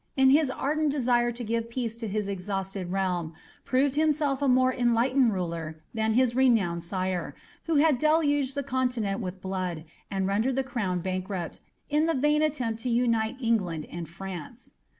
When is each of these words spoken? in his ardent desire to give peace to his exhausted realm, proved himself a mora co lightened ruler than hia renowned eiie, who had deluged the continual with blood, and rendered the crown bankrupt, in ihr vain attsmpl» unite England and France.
in 0.17 0.31
his 0.31 0.49
ardent 0.49 0.91
desire 0.91 1.31
to 1.31 1.43
give 1.43 1.69
peace 1.69 1.95
to 1.95 2.07
his 2.07 2.27
exhausted 2.27 2.91
realm, 2.91 3.33
proved 3.65 3.93
himself 3.95 4.41
a 4.41 4.47
mora 4.47 4.75
co 4.75 4.83
lightened 4.85 5.31
ruler 5.31 5.79
than 5.93 6.15
hia 6.15 6.25
renowned 6.33 6.81
eiie, 6.81 7.33
who 7.65 7.75
had 7.75 7.99
deluged 7.99 8.55
the 8.55 8.63
continual 8.63 9.19
with 9.19 9.39
blood, 9.41 9.85
and 10.09 10.25
rendered 10.25 10.55
the 10.55 10.63
crown 10.63 11.01
bankrupt, 11.01 11.59
in 11.87 12.09
ihr 12.09 12.15
vain 12.15 12.41
attsmpl» 12.41 12.83
unite 12.91 13.37
England 13.41 13.85
and 13.91 14.09
France. 14.09 14.73